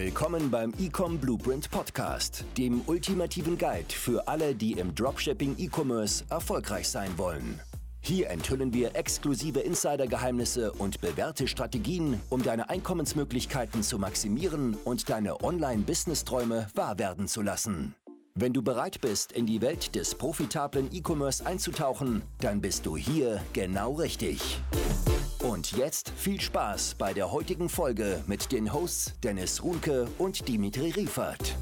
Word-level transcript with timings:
Willkommen 0.00 0.48
beim 0.48 0.72
Ecom 0.78 1.18
Blueprint 1.18 1.72
Podcast, 1.72 2.44
dem 2.56 2.82
ultimativen 2.86 3.58
Guide 3.58 3.92
für 3.92 4.28
alle, 4.28 4.54
die 4.54 4.74
im 4.74 4.94
Dropshipping 4.94 5.56
E-Commerce 5.58 6.24
erfolgreich 6.30 6.88
sein 6.88 7.18
wollen. 7.18 7.60
Hier 7.98 8.30
enthüllen 8.30 8.72
wir 8.72 8.94
exklusive 8.94 9.58
Insider-Geheimnisse 9.58 10.70
und 10.70 11.00
bewährte 11.00 11.48
Strategien, 11.48 12.20
um 12.30 12.44
deine 12.44 12.70
Einkommensmöglichkeiten 12.70 13.82
zu 13.82 13.98
maximieren 13.98 14.76
und 14.84 15.10
deine 15.10 15.42
Online-Business-Träume 15.42 16.68
wahr 16.76 17.00
werden 17.00 17.26
zu 17.26 17.42
lassen. 17.42 17.96
Wenn 18.36 18.52
du 18.52 18.62
bereit 18.62 19.00
bist, 19.00 19.32
in 19.32 19.46
die 19.46 19.60
Welt 19.60 19.96
des 19.96 20.14
profitablen 20.14 20.90
E-Commerce 20.92 21.44
einzutauchen, 21.44 22.22
dann 22.38 22.60
bist 22.60 22.86
du 22.86 22.96
hier 22.96 23.42
genau 23.52 23.94
richtig. 23.94 24.60
Und 25.42 25.70
jetzt 25.72 26.10
viel 26.16 26.40
Spaß 26.40 26.96
bei 26.98 27.14
der 27.14 27.30
heutigen 27.30 27.68
Folge 27.68 28.24
mit 28.26 28.50
den 28.50 28.72
Hosts 28.72 29.14
Dennis 29.22 29.62
Runke 29.62 30.08
und 30.18 30.48
Dimitri 30.48 30.90
Riefert. 30.90 31.56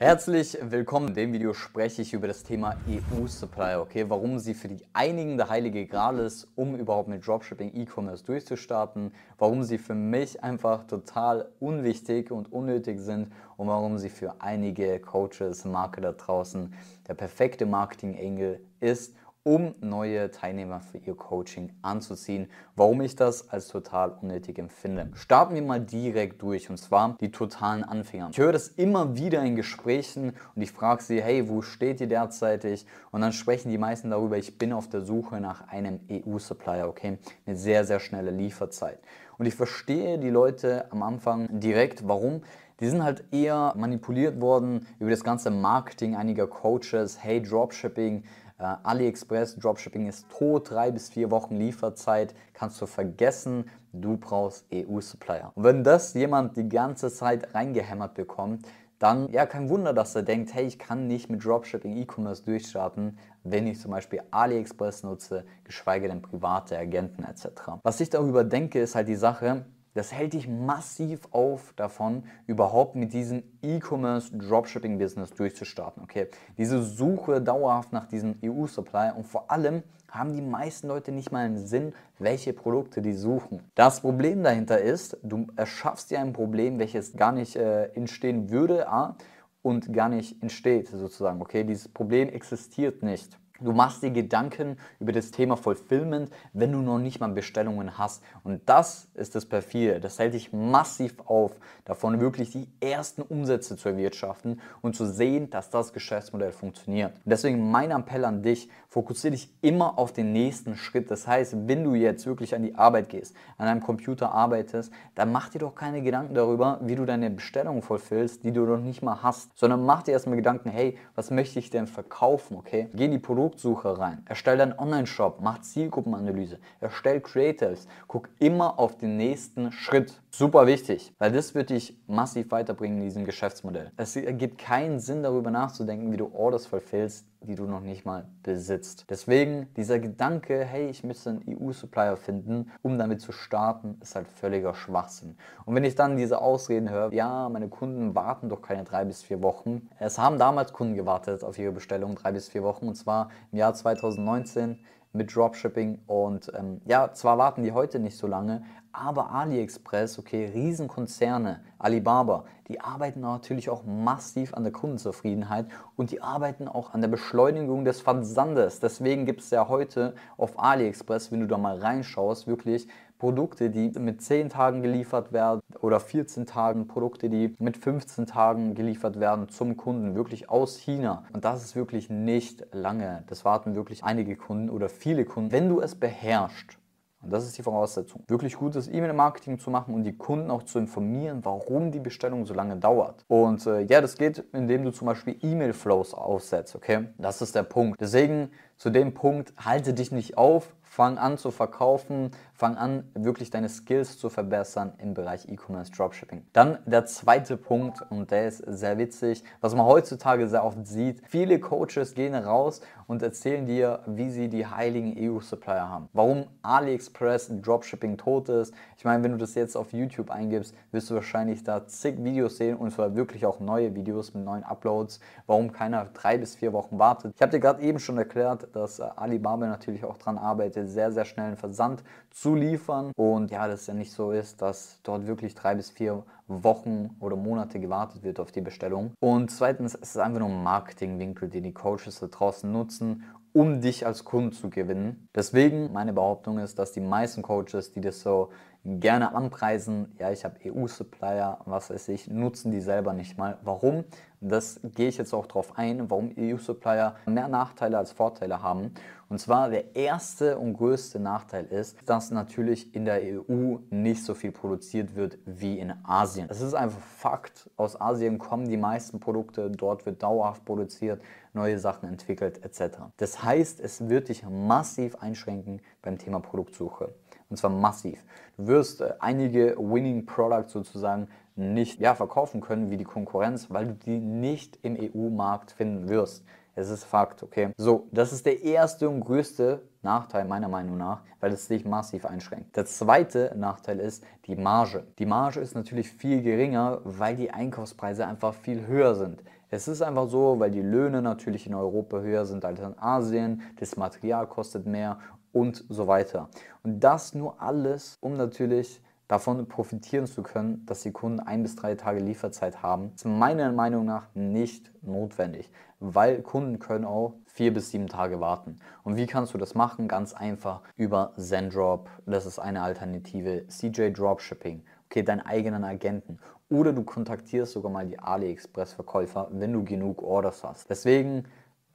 Herzlich 0.00 0.56
willkommen. 0.62 1.08
In 1.08 1.14
dem 1.14 1.32
Video 1.32 1.52
spreche 1.52 2.02
ich 2.02 2.12
über 2.12 2.28
das 2.28 2.44
Thema 2.44 2.76
EU-Supplier, 2.88 3.80
okay? 3.80 4.04
Warum 4.08 4.38
sie 4.38 4.54
für 4.54 4.68
die 4.68 4.84
einigen 4.92 5.36
der 5.36 5.48
heilige 5.48 5.86
Gral 5.86 6.20
ist, 6.20 6.46
um 6.54 6.76
überhaupt 6.76 7.08
mit 7.08 7.26
Dropshipping 7.26 7.74
E-Commerce 7.74 8.24
durchzustarten, 8.24 9.10
warum 9.38 9.64
sie 9.64 9.76
für 9.76 9.96
mich 9.96 10.40
einfach 10.40 10.86
total 10.86 11.48
unwichtig 11.58 12.30
und 12.30 12.52
unnötig 12.52 13.00
sind 13.00 13.32
und 13.56 13.66
warum 13.66 13.98
sie 13.98 14.08
für 14.08 14.40
einige 14.40 15.00
Coaches, 15.00 15.64
Marketer 15.64 16.12
draußen 16.12 16.72
der 17.08 17.14
perfekte 17.14 17.66
Marketing-Engel 17.66 18.60
ist 18.78 19.16
um 19.42 19.74
neue 19.80 20.30
Teilnehmer 20.30 20.80
für 20.80 20.98
ihr 20.98 21.14
Coaching 21.14 21.72
anzuziehen. 21.82 22.48
Warum 22.76 23.00
ich 23.00 23.16
das 23.16 23.50
als 23.50 23.68
total 23.68 24.10
unnötig 24.20 24.58
empfinde. 24.58 25.10
Starten 25.14 25.54
wir 25.54 25.62
mal 25.62 25.80
direkt 25.80 26.42
durch 26.42 26.68
und 26.70 26.76
zwar 26.76 27.16
die 27.20 27.30
totalen 27.30 27.84
Anfänger. 27.84 28.28
Ich 28.32 28.38
höre 28.38 28.52
das 28.52 28.68
immer 28.68 29.16
wieder 29.16 29.42
in 29.42 29.56
Gesprächen 29.56 30.32
und 30.54 30.62
ich 30.62 30.72
frage 30.72 31.02
sie, 31.02 31.22
hey, 31.22 31.48
wo 31.48 31.62
steht 31.62 32.00
ihr 32.00 32.08
derzeitig? 32.08 32.86
Und 33.10 33.20
dann 33.20 33.32
sprechen 33.32 33.70
die 33.70 33.78
meisten 33.78 34.10
darüber, 34.10 34.36
ich 34.36 34.58
bin 34.58 34.72
auf 34.72 34.88
der 34.88 35.02
Suche 35.02 35.40
nach 35.40 35.68
einem 35.68 36.00
EU-Supplier, 36.10 36.88
okay, 36.88 37.18
mit 37.46 37.58
sehr, 37.58 37.84
sehr 37.84 38.00
schneller 38.00 38.32
Lieferzeit. 38.32 38.98
Und 39.38 39.46
ich 39.46 39.54
verstehe 39.54 40.18
die 40.18 40.30
Leute 40.30 40.90
am 40.90 41.02
Anfang 41.02 41.48
direkt, 41.60 42.06
warum 42.06 42.42
die 42.80 42.88
sind 42.88 43.02
halt 43.02 43.24
eher 43.32 43.74
manipuliert 43.76 44.40
worden 44.40 44.86
über 45.00 45.10
das 45.10 45.24
ganze 45.24 45.50
Marketing 45.50 46.14
einiger 46.14 46.46
Coaches. 46.46 47.18
Hey, 47.20 47.42
Dropshipping, 47.42 48.22
AliExpress 48.58 49.56
Dropshipping 49.56 50.08
ist 50.08 50.28
tot, 50.30 50.70
drei 50.70 50.90
bis 50.90 51.08
vier 51.08 51.30
Wochen 51.30 51.56
Lieferzeit, 51.56 52.34
kannst 52.54 52.80
du 52.80 52.86
vergessen, 52.86 53.70
du 53.92 54.16
brauchst 54.16 54.66
EU-Supplier. 54.72 55.52
Und 55.54 55.64
wenn 55.64 55.84
das 55.84 56.14
jemand 56.14 56.56
die 56.56 56.68
ganze 56.68 57.10
Zeit 57.12 57.54
reingehämmert 57.54 58.14
bekommt, 58.14 58.66
dann 58.98 59.30
ja 59.30 59.46
kein 59.46 59.68
Wunder, 59.68 59.92
dass 59.92 60.16
er 60.16 60.22
denkt, 60.22 60.52
hey, 60.54 60.66
ich 60.66 60.78
kann 60.78 61.06
nicht 61.06 61.30
mit 61.30 61.44
Dropshipping 61.44 61.96
E-Commerce 61.96 62.42
durchstarten, 62.42 63.16
wenn 63.44 63.66
ich 63.68 63.80
zum 63.80 63.92
Beispiel 63.92 64.22
AliExpress 64.32 65.04
nutze, 65.04 65.44
geschweige 65.62 66.08
denn 66.08 66.20
private 66.20 66.76
Agenten 66.76 67.22
etc. 67.22 67.78
Was 67.84 68.00
ich 68.00 68.10
darüber 68.10 68.42
denke, 68.42 68.80
ist 68.80 68.96
halt 68.96 69.06
die 69.06 69.14
Sache, 69.14 69.64
das 69.94 70.12
hält 70.12 70.32
dich 70.32 70.48
massiv 70.48 71.28
auf 71.30 71.72
davon, 71.76 72.24
überhaupt 72.46 72.94
mit 72.94 73.12
diesem 73.12 73.42
E-Commerce 73.62 74.36
Dropshipping 74.36 74.98
Business 74.98 75.30
durchzustarten. 75.30 76.02
Okay? 76.02 76.28
Diese 76.56 76.82
Suche 76.82 77.40
dauerhaft 77.40 77.92
nach 77.92 78.06
diesem 78.06 78.36
EU-Supply 78.44 79.12
und 79.16 79.26
vor 79.26 79.50
allem 79.50 79.82
haben 80.10 80.32
die 80.32 80.42
meisten 80.42 80.88
Leute 80.88 81.12
nicht 81.12 81.32
mal 81.32 81.44
einen 81.44 81.66
Sinn, 81.66 81.92
welche 82.18 82.52
Produkte 82.52 83.02
die 83.02 83.12
suchen. 83.12 83.62
Das 83.74 84.00
Problem 84.00 84.42
dahinter 84.42 84.80
ist, 84.80 85.18
du 85.22 85.48
erschaffst 85.56 86.10
dir 86.10 86.20
ein 86.20 86.32
Problem, 86.32 86.78
welches 86.78 87.14
gar 87.14 87.32
nicht 87.32 87.56
äh, 87.56 87.88
entstehen 87.88 88.50
würde 88.50 88.88
A, 88.88 89.16
und 89.62 89.92
gar 89.92 90.08
nicht 90.08 90.42
entsteht 90.42 90.88
sozusagen. 90.88 91.40
Okay, 91.42 91.64
dieses 91.64 91.88
Problem 91.88 92.28
existiert 92.28 93.02
nicht. 93.02 93.38
Du 93.60 93.72
machst 93.72 94.04
dir 94.04 94.10
Gedanken 94.10 94.76
über 95.00 95.10
das 95.10 95.32
Thema 95.32 95.56
Fulfillment, 95.56 96.30
wenn 96.52 96.70
du 96.70 96.78
noch 96.78 97.00
nicht 97.00 97.18
mal 97.18 97.28
Bestellungen 97.28 97.98
hast. 97.98 98.22
Und 98.44 98.60
das 98.66 99.08
ist 99.14 99.34
das 99.34 99.46
Perfide. 99.46 99.98
Das 99.98 100.20
hält 100.20 100.34
dich 100.34 100.52
massiv 100.52 101.16
auf, 101.26 101.56
davon 101.84 102.20
wirklich 102.20 102.50
die 102.50 102.68
ersten 102.80 103.20
Umsätze 103.20 103.76
zu 103.76 103.88
erwirtschaften 103.88 104.60
und 104.80 104.94
zu 104.94 105.06
sehen, 105.06 105.50
dass 105.50 105.70
das 105.70 105.92
Geschäftsmodell 105.92 106.52
funktioniert. 106.52 107.14
Und 107.16 107.32
deswegen 107.32 107.68
mein 107.68 107.90
Appell 107.90 108.24
an 108.24 108.44
dich, 108.44 108.68
fokussiere 108.88 109.32
dich 109.32 109.52
immer 109.60 109.98
auf 109.98 110.12
den 110.12 110.32
nächsten 110.32 110.76
Schritt. 110.76 111.10
Das 111.10 111.26
heißt, 111.26 111.66
wenn 111.66 111.82
du 111.82 111.96
jetzt 111.96 112.26
wirklich 112.26 112.54
an 112.54 112.62
die 112.62 112.76
Arbeit 112.76 113.08
gehst, 113.08 113.34
an 113.56 113.66
einem 113.66 113.80
Computer 113.80 114.32
arbeitest, 114.32 114.92
dann 115.16 115.32
mach 115.32 115.48
dir 115.48 115.58
doch 115.58 115.74
keine 115.74 116.00
Gedanken 116.02 116.34
darüber, 116.34 116.78
wie 116.82 116.94
du 116.94 117.04
deine 117.04 117.28
Bestellungen 117.28 117.82
vollfüllst, 117.82 118.44
die 118.44 118.52
du 118.52 118.64
noch 118.66 118.78
nicht 118.78 119.02
mal 119.02 119.20
hast, 119.24 119.50
sondern 119.58 119.84
mach 119.84 120.04
dir 120.04 120.12
erstmal 120.12 120.36
Gedanken, 120.36 120.70
hey, 120.70 120.96
was 121.16 121.32
möchte 121.32 121.58
ich 121.58 121.70
denn 121.70 121.88
verkaufen, 121.88 122.56
okay? 122.56 122.88
Geh 122.94 123.06
in 123.06 123.10
die 123.10 123.18
Produkte 123.18 123.47
Produktsuche 123.48 123.98
rein, 123.98 124.22
erstell 124.26 124.58
deinen 124.58 124.78
Online-Shop, 124.78 125.38
mach 125.40 125.62
Zielgruppenanalyse, 125.62 126.58
erstell 126.80 127.22
Creatives, 127.22 127.88
guck 128.06 128.28
immer 128.38 128.78
auf 128.78 128.98
den 128.98 129.16
nächsten 129.16 129.72
Schritt. 129.72 130.20
Super 130.30 130.66
wichtig, 130.66 131.14
weil 131.18 131.32
das 131.32 131.54
wird 131.54 131.70
dich 131.70 131.96
massiv 132.06 132.50
weiterbringen 132.50 132.98
in 132.98 133.04
diesem 133.04 133.24
Geschäftsmodell. 133.24 133.90
Es 133.96 134.16
ergibt 134.16 134.58
keinen 134.58 135.00
Sinn 135.00 135.22
darüber 135.22 135.50
nachzudenken, 135.50 136.12
wie 136.12 136.18
du 136.18 136.30
Orders 136.34 136.66
verfehlst, 136.66 137.24
die 137.40 137.54
du 137.54 137.64
noch 137.64 137.80
nicht 137.80 138.04
mal 138.04 138.26
besitzt. 138.42 139.06
Deswegen 139.08 139.68
dieser 139.76 139.98
Gedanke, 139.98 140.64
hey, 140.64 140.88
ich 140.88 141.04
müsste 141.04 141.30
einen 141.30 141.44
EU-Supplier 141.48 142.16
finden, 142.16 142.70
um 142.82 142.98
damit 142.98 143.20
zu 143.20 143.32
starten, 143.32 143.96
ist 144.02 144.14
halt 144.14 144.28
völliger 144.28 144.74
Schwachsinn. 144.74 145.36
Und 145.64 145.74
wenn 145.74 145.84
ich 145.84 145.94
dann 145.94 146.16
diese 146.16 146.40
Ausreden 146.40 146.90
höre, 146.90 147.12
ja, 147.12 147.48
meine 147.48 147.68
Kunden 147.68 148.14
warten 148.14 148.48
doch 148.48 148.62
keine 148.62 148.84
drei 148.84 149.04
bis 149.04 149.22
vier 149.22 149.42
Wochen. 149.42 149.88
Es 149.98 150.18
haben 150.18 150.38
damals 150.38 150.72
Kunden 150.72 150.94
gewartet 150.94 151.44
auf 151.44 151.58
ihre 151.58 151.72
Bestellung, 151.72 152.16
drei 152.16 152.32
bis 152.32 152.48
vier 152.48 152.62
Wochen, 152.62 152.88
und 152.88 152.94
zwar 152.94 153.30
im 153.52 153.58
Jahr 153.58 153.74
2019 153.74 154.78
mit 155.12 155.34
Dropshipping. 155.34 156.00
Und 156.06 156.52
ähm, 156.56 156.80
ja, 156.86 157.12
zwar 157.12 157.38
warten 157.38 157.62
die 157.62 157.72
heute 157.72 157.98
nicht 157.98 158.16
so 158.16 158.26
lange, 158.26 158.62
aber 158.92 159.30
AliExpress, 159.30 160.18
okay, 160.18 160.50
Riesenkonzerne, 160.52 161.60
Alibaba, 161.78 162.44
die 162.68 162.80
arbeiten 162.80 163.20
natürlich 163.20 163.70
auch 163.70 163.84
massiv 163.84 164.54
an 164.54 164.64
der 164.64 164.72
Kundenzufriedenheit 164.72 165.66
und 165.96 166.10
die 166.10 166.20
arbeiten 166.20 166.68
auch 166.68 166.92
an 166.92 167.00
der 167.00 167.08
Beschleunigung 167.08 167.84
des 167.84 168.00
Versandes. 168.00 168.80
Deswegen 168.80 169.24
gibt 169.24 169.40
es 169.40 169.50
ja 169.50 169.68
heute 169.68 170.14
auf 170.36 170.58
AliExpress, 170.58 171.30
wenn 171.30 171.40
du 171.40 171.46
da 171.46 171.58
mal 171.58 171.78
reinschaust, 171.78 172.46
wirklich 172.46 172.88
Produkte, 173.18 173.70
die 173.70 173.90
mit 173.98 174.22
10 174.22 174.48
Tagen 174.48 174.82
geliefert 174.82 175.32
werden 175.32 175.60
oder 175.80 176.00
14 176.00 176.46
Tagen, 176.46 176.86
Produkte, 176.86 177.28
die 177.28 177.54
mit 177.58 177.76
15 177.76 178.26
Tagen 178.26 178.74
geliefert 178.74 179.20
werden 179.20 179.48
zum 179.48 179.76
Kunden, 179.76 180.14
wirklich 180.14 180.48
aus 180.48 180.76
China. 180.76 181.24
Und 181.32 181.44
das 181.44 181.64
ist 181.64 181.76
wirklich 181.76 182.10
nicht 182.10 182.66
lange. 182.72 183.24
Das 183.26 183.44
warten 183.44 183.74
wirklich 183.74 184.04
einige 184.04 184.36
Kunden 184.36 184.70
oder 184.70 184.88
viele 184.88 185.24
Kunden. 185.24 185.52
Wenn 185.52 185.68
du 185.68 185.80
es 185.80 185.94
beherrschst, 185.94 186.78
und 187.20 187.32
das 187.32 187.44
ist 187.44 187.58
die 187.58 187.62
Voraussetzung. 187.62 188.22
Wirklich 188.28 188.54
gutes 188.54 188.86
E-Mail-Marketing 188.86 189.58
zu 189.58 189.70
machen 189.70 189.92
und 189.92 190.04
die 190.04 190.16
Kunden 190.16 190.50
auch 190.52 190.62
zu 190.62 190.78
informieren, 190.78 191.40
warum 191.44 191.90
die 191.90 191.98
Bestellung 191.98 192.46
so 192.46 192.54
lange 192.54 192.76
dauert. 192.76 193.24
Und 193.26 193.66
äh, 193.66 193.80
ja, 193.82 194.00
das 194.00 194.16
geht, 194.16 194.44
indem 194.52 194.84
du 194.84 194.92
zum 194.92 195.06
Beispiel 195.06 195.36
E-Mail-Flows 195.42 196.14
aufsetzt, 196.14 196.76
okay? 196.76 197.08
Das 197.18 197.42
ist 197.42 197.56
der 197.56 197.64
Punkt. 197.64 198.00
Deswegen 198.00 198.50
zu 198.76 198.90
dem 198.90 199.14
Punkt, 199.14 199.52
halte 199.58 199.94
dich 199.94 200.12
nicht 200.12 200.38
auf, 200.38 200.76
fang 200.98 201.16
an 201.16 201.38
zu 201.38 201.52
verkaufen, 201.52 202.32
fang 202.54 202.76
an, 202.76 203.04
wirklich 203.14 203.50
deine 203.50 203.68
Skills 203.68 204.18
zu 204.18 204.30
verbessern 204.30 204.94
im 204.98 205.14
Bereich 205.14 205.48
E-Commerce 205.48 205.92
Dropshipping. 205.92 206.42
Dann 206.52 206.78
der 206.86 207.06
zweite 207.06 207.56
Punkt, 207.56 208.02
und 208.10 208.32
der 208.32 208.48
ist 208.48 208.64
sehr 208.66 208.98
witzig, 208.98 209.44
was 209.60 209.76
man 209.76 209.86
heutzutage 209.86 210.48
sehr 210.48 210.64
oft 210.64 210.84
sieht. 210.88 211.22
Viele 211.28 211.60
Coaches 211.60 212.14
gehen 212.16 212.34
raus 212.34 212.80
und 213.06 213.22
erzählen 213.22 213.64
dir, 213.64 214.00
wie 214.06 214.28
sie 214.28 214.48
die 214.48 214.66
heiligen 214.66 215.14
EU-Supplier 215.16 215.88
haben. 215.88 216.08
Warum 216.14 216.46
AliExpress 216.62 217.48
Dropshipping 217.62 218.16
tot 218.18 218.48
ist. 218.48 218.74
Ich 218.96 219.04
meine, 219.04 219.22
wenn 219.22 219.30
du 219.30 219.38
das 219.38 219.54
jetzt 219.54 219.76
auf 219.76 219.92
YouTube 219.92 220.32
eingibst, 220.32 220.74
wirst 220.90 221.10
du 221.10 221.14
wahrscheinlich 221.14 221.62
da 221.62 221.86
zig 221.86 222.22
Videos 222.24 222.56
sehen 222.56 222.76
und 222.76 222.90
zwar 222.90 223.14
wirklich 223.14 223.46
auch 223.46 223.60
neue 223.60 223.94
Videos 223.94 224.34
mit 224.34 224.44
neuen 224.44 224.64
Uploads, 224.64 225.20
warum 225.46 225.72
keiner 225.72 226.06
drei 226.12 226.38
bis 226.38 226.56
vier 226.56 226.72
Wochen 226.72 226.98
wartet. 226.98 227.32
Ich 227.36 227.40
habe 227.40 227.52
dir 227.52 227.60
gerade 227.60 227.82
eben 227.82 228.00
schon 228.00 228.18
erklärt, 228.18 228.68
dass 228.74 229.00
Alibaba 229.00 229.68
natürlich 229.68 230.04
auch 230.04 230.18
daran 230.18 230.38
arbeitet, 230.38 230.87
sehr, 230.88 231.12
sehr 231.12 231.24
schnellen 231.24 231.56
Versand 231.56 232.02
zu 232.30 232.54
liefern. 232.54 233.12
Und 233.16 233.50
ja, 233.50 233.68
das 233.68 233.86
ja 233.86 233.94
nicht 233.94 234.12
so 234.12 234.32
ist, 234.32 234.62
dass 234.62 235.00
dort 235.02 235.26
wirklich 235.26 235.54
drei 235.54 235.74
bis 235.74 235.90
vier 235.90 236.24
Wochen 236.46 237.16
oder 237.20 237.36
Monate 237.36 237.78
gewartet 237.78 238.22
wird 238.22 238.40
auf 238.40 238.52
die 238.52 238.60
Bestellung. 238.60 239.12
Und 239.20 239.50
zweitens, 239.50 239.94
es 239.94 240.10
ist 240.10 240.18
einfach 240.18 240.40
nur 240.40 240.48
ein 240.48 240.62
Marketingwinkel, 240.62 241.48
den 241.48 241.64
die 241.64 241.74
Coaches 241.74 242.20
da 242.20 242.26
draußen 242.26 242.70
nutzen, 242.70 243.24
um 243.52 243.80
dich 243.80 244.06
als 244.06 244.24
Kunden 244.24 244.52
zu 244.52 244.70
gewinnen. 244.70 245.28
Deswegen, 245.34 245.92
meine 245.92 246.12
Behauptung 246.12 246.58
ist, 246.58 246.78
dass 246.78 246.92
die 246.92 247.00
meisten 247.00 247.42
Coaches, 247.42 247.92
die 247.92 248.00
das 248.00 248.20
so 248.20 248.50
gerne 248.88 249.34
anpreisen, 249.34 250.14
ja, 250.18 250.30
ich 250.30 250.44
habe 250.44 250.56
EU-Supplier, 250.64 251.58
was 251.66 251.90
weiß 251.90 252.08
ich, 252.08 252.28
nutzen 252.28 252.70
die 252.70 252.80
selber 252.80 253.12
nicht 253.12 253.36
mal. 253.36 253.58
Warum? 253.62 254.04
Das 254.40 254.80
gehe 254.82 255.08
ich 255.08 255.18
jetzt 255.18 255.34
auch 255.34 255.46
darauf 255.46 255.76
ein, 255.76 256.10
warum 256.10 256.32
EU-Supplier 256.38 257.16
mehr 257.26 257.48
Nachteile 257.48 257.98
als 257.98 258.12
Vorteile 258.12 258.62
haben. 258.62 258.92
Und 259.28 259.40
zwar 259.40 259.68
der 259.68 259.96
erste 259.96 260.58
und 260.58 260.74
größte 260.74 261.18
Nachteil 261.18 261.66
ist, 261.66 261.98
dass 262.06 262.30
natürlich 262.30 262.94
in 262.94 263.04
der 263.04 263.20
EU 263.20 263.78
nicht 263.90 264.24
so 264.24 264.34
viel 264.34 264.52
produziert 264.52 265.16
wird 265.16 265.38
wie 265.44 265.78
in 265.78 265.92
Asien. 266.04 266.46
Es 266.48 266.60
ist 266.60 266.74
einfach 266.74 267.00
Fakt. 267.00 267.68
Aus 267.76 268.00
Asien 268.00 268.38
kommen 268.38 268.68
die 268.68 268.76
meisten 268.76 269.20
Produkte, 269.20 269.70
dort 269.70 270.06
wird 270.06 270.22
dauerhaft 270.22 270.64
produziert, 270.64 271.20
neue 271.52 271.78
Sachen 271.78 272.08
entwickelt 272.08 272.64
etc. 272.64 272.98
Das 273.16 273.42
heißt, 273.42 273.80
es 273.80 274.08
wird 274.08 274.28
dich 274.28 274.44
massiv 274.48 275.16
einschränken 275.16 275.82
beim 276.00 276.16
Thema 276.16 276.40
Produktsuche. 276.40 277.12
Und 277.50 277.56
zwar 277.56 277.70
massiv. 277.70 278.24
Du 278.56 278.66
wirst 278.66 279.00
äh, 279.00 279.14
einige 279.20 279.76
Winning 279.78 280.26
Products 280.26 280.72
sozusagen 280.72 281.28
nicht 281.56 282.00
ja, 282.00 282.14
verkaufen 282.14 282.60
können 282.60 282.90
wie 282.90 282.96
die 282.96 283.04
Konkurrenz, 283.04 283.70
weil 283.70 283.86
du 283.86 283.94
die 283.94 284.18
nicht 284.18 284.78
im 284.82 284.96
EU-Markt 284.96 285.72
finden 285.72 286.08
wirst. 286.08 286.44
Es 286.74 286.90
ist 286.90 287.02
Fakt, 287.02 287.42
okay? 287.42 287.72
So, 287.76 288.06
das 288.12 288.32
ist 288.32 288.46
der 288.46 288.62
erste 288.62 289.08
und 289.08 289.20
größte 289.20 289.82
Nachteil 290.02 290.44
meiner 290.44 290.68
Meinung 290.68 290.96
nach, 290.96 291.22
weil 291.40 291.52
es 291.52 291.66
dich 291.66 291.84
massiv 291.84 292.24
einschränkt. 292.24 292.76
Der 292.76 292.86
zweite 292.86 293.52
Nachteil 293.56 293.98
ist 293.98 294.22
die 294.46 294.54
Marge. 294.54 295.04
Die 295.18 295.26
Marge 295.26 295.58
ist 295.58 295.74
natürlich 295.74 296.08
viel 296.08 296.40
geringer, 296.40 297.00
weil 297.02 297.34
die 297.34 297.50
Einkaufspreise 297.50 298.28
einfach 298.28 298.54
viel 298.54 298.86
höher 298.86 299.16
sind. 299.16 299.42
Es 299.70 299.88
ist 299.88 300.02
einfach 300.02 300.28
so, 300.28 300.60
weil 300.60 300.70
die 300.70 300.80
Löhne 300.80 301.20
natürlich 301.20 301.66
in 301.66 301.74
Europa 301.74 302.20
höher 302.20 302.46
sind 302.46 302.64
als 302.64 302.78
in 302.80 302.96
Asien, 302.98 303.62
das 303.80 303.96
Material 303.96 304.46
kostet 304.46 304.86
mehr 304.86 305.18
und 305.52 305.84
so 305.88 306.06
weiter. 306.06 306.48
Und 306.82 307.00
das 307.00 307.34
nur 307.34 307.60
alles, 307.60 308.18
um 308.20 308.36
natürlich 308.36 309.00
davon 309.28 309.68
profitieren 309.68 310.26
zu 310.26 310.42
können, 310.42 310.84
dass 310.86 311.02
die 311.02 311.12
Kunden 311.12 311.40
ein 311.40 311.62
bis 311.62 311.76
drei 311.76 311.94
Tage 311.94 312.20
Lieferzeit 312.20 312.82
haben, 312.82 313.12
ist 313.14 313.26
meiner 313.26 313.70
Meinung 313.72 314.06
nach 314.06 314.26
nicht 314.34 314.90
notwendig, 315.02 315.70
weil 316.00 316.40
Kunden 316.40 316.78
können 316.78 317.04
auch 317.04 317.34
vier 317.44 317.74
bis 317.74 317.90
sieben 317.90 318.06
Tage 318.06 318.40
warten. 318.40 318.78
Und 319.04 319.16
wie 319.16 319.26
kannst 319.26 319.52
du 319.52 319.58
das 319.58 319.74
machen? 319.74 320.08
Ganz 320.08 320.32
einfach 320.32 320.80
über 320.96 321.32
Zendrop, 321.36 322.08
das 322.24 322.46
ist 322.46 322.58
eine 322.58 322.82
Alternative, 322.82 323.66
CJ 323.68 324.12
Dropshipping, 324.12 324.82
okay, 325.10 325.22
deinen 325.22 325.40
eigenen 325.40 325.84
Agenten. 325.84 326.38
Oder 326.70 326.92
du 326.92 327.02
kontaktierst 327.02 327.72
sogar 327.72 327.90
mal 327.90 328.06
die 328.06 328.18
AliExpress-Verkäufer, 328.18 329.48
wenn 329.52 329.72
du 329.72 329.84
genug 329.84 330.22
Orders 330.22 330.64
hast. 330.64 330.88
Deswegen 330.88 331.44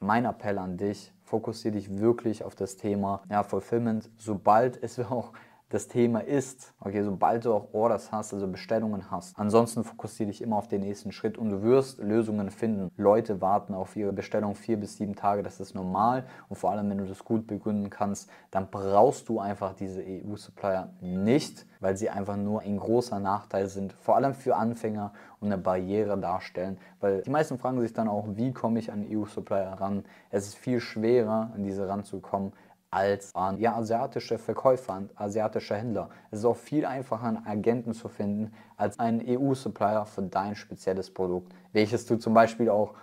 mein 0.03 0.25
Appell 0.25 0.57
an 0.57 0.77
dich, 0.77 1.11
fokussiere 1.23 1.75
dich 1.75 1.97
wirklich 1.97 2.43
auf 2.43 2.55
das 2.55 2.77
Thema 2.77 3.23
ja, 3.29 3.43
Fulfillment, 3.43 4.09
sobald 4.17 4.81
es 4.81 4.99
auch 5.11 5.33
das 5.73 5.87
Thema 5.87 6.19
ist, 6.19 6.71
okay, 6.81 7.01
sobald 7.01 7.45
du 7.45 7.53
auch 7.53 7.73
Orders 7.73 8.11
hast, 8.11 8.31
also 8.31 8.47
Bestellungen 8.47 9.09
hast. 9.09 9.39
Ansonsten 9.39 9.83
fokussiere 9.83 10.27
dich 10.27 10.43
immer 10.43 10.57
auf 10.57 10.67
den 10.67 10.81
nächsten 10.81 11.11
Schritt 11.11 11.35
und 11.35 11.49
du 11.49 11.63
wirst 11.63 11.97
Lösungen 11.97 12.51
finden. 12.51 12.91
Leute 12.95 13.41
warten 13.41 13.73
auf 13.73 13.95
ihre 13.95 14.13
Bestellung 14.13 14.53
vier 14.53 14.77
bis 14.77 14.97
sieben 14.97 15.15
Tage, 15.15 15.41
das 15.41 15.59
ist 15.59 15.73
normal 15.73 16.25
und 16.47 16.57
vor 16.57 16.69
allem, 16.69 16.91
wenn 16.91 16.99
du 16.99 17.07
das 17.07 17.25
gut 17.25 17.47
begründen 17.47 17.89
kannst, 17.89 18.29
dann 18.51 18.69
brauchst 18.69 19.27
du 19.29 19.39
einfach 19.39 19.73
diese 19.73 20.03
EU-Supplier 20.03 20.93
nicht, 21.01 21.65
weil 21.79 21.97
sie 21.97 22.11
einfach 22.11 22.37
nur 22.37 22.61
ein 22.61 22.77
großer 22.77 23.19
Nachteil 23.19 23.65
sind, 23.65 23.93
vor 23.93 24.15
allem 24.15 24.35
für 24.35 24.55
Anfänger 24.55 25.11
und 25.39 25.47
eine 25.47 25.57
Barriere 25.57 26.19
darstellen, 26.19 26.77
weil 26.99 27.23
die 27.23 27.31
meisten 27.31 27.57
fragen 27.57 27.81
sich 27.81 27.93
dann 27.93 28.07
auch, 28.07 28.27
wie 28.35 28.53
komme 28.53 28.77
ich 28.77 28.91
an 28.91 29.03
EU-Supplier 29.09 29.73
ran? 29.79 30.05
Es 30.29 30.45
ist 30.45 30.55
viel 30.55 30.79
schwerer, 30.79 31.49
an 31.55 31.63
diese 31.63 31.87
ranzukommen, 31.87 32.53
als 32.93 33.33
an 33.33 33.57
ja, 33.59 33.75
asiatische 33.75 34.37
Verkäufer, 34.37 34.93
an 34.93 35.09
asiatische 35.15 35.75
Händler. 35.75 36.09
Es 36.29 36.39
ist 36.39 36.45
auch 36.45 36.55
viel 36.55 36.85
einfacher, 36.85 37.27
einen 37.27 37.45
Agenten 37.45 37.93
zu 37.93 38.07
finden, 38.07 38.53
als 38.77 38.99
einen 38.99 39.21
EU-Supplier 39.25 40.05
für 40.05 40.21
dein 40.21 40.55
spezielles 40.55 41.11
Produkt, 41.11 41.53
welches 41.71 42.05
du 42.05 42.17
zum 42.17 42.33
Beispiel 42.33 42.69
auch 42.69 42.93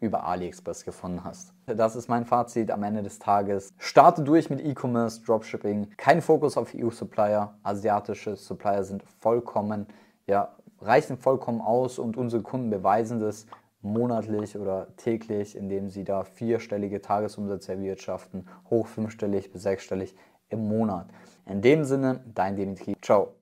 über 0.00 0.24
AliExpress 0.24 0.84
gefunden 0.84 1.24
hast. 1.24 1.52
Das 1.66 1.94
ist 1.94 2.08
mein 2.08 2.24
Fazit 2.24 2.70
am 2.70 2.82
Ende 2.82 3.02
des 3.02 3.18
Tages. 3.18 3.70
Starte 3.76 4.22
durch 4.22 4.48
mit 4.48 4.64
E-Commerce, 4.64 5.20
Dropshipping. 5.22 5.90
Kein 5.96 6.22
Fokus 6.22 6.56
auf 6.56 6.74
EU-Supplier. 6.74 7.54
Asiatische 7.62 8.36
Supplier 8.36 8.84
sind 8.84 9.02
vollkommen, 9.02 9.86
ja, 10.26 10.54
reichen 10.80 11.18
vollkommen 11.18 11.60
aus 11.60 11.98
und 11.98 12.16
unsere 12.16 12.42
Kunden 12.42 12.70
beweisen 12.70 13.20
das 13.20 13.46
monatlich 13.82 14.56
oder 14.56 14.94
täglich, 14.96 15.56
indem 15.56 15.90
sie 15.90 16.04
da 16.04 16.24
vierstellige 16.24 17.00
Tagesumsätze 17.00 17.72
erwirtschaften, 17.72 18.46
hoch 18.68 18.86
fünfstellig 18.86 19.50
bis 19.52 19.62
sechsstellig 19.62 20.14
im 20.48 20.68
Monat. 20.68 21.08
In 21.46 21.62
dem 21.62 21.84
Sinne, 21.84 22.22
dein 22.34 22.56
Dimitri. 22.56 22.96
Ciao. 23.00 23.36